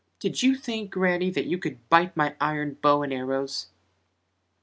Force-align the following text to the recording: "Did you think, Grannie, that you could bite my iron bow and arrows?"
"Did 0.19 0.41
you 0.41 0.55
think, 0.55 0.89
Grannie, 0.89 1.29
that 1.29 1.45
you 1.45 1.59
could 1.59 1.87
bite 1.87 2.17
my 2.17 2.35
iron 2.41 2.79
bow 2.81 3.03
and 3.03 3.13
arrows?" 3.13 3.67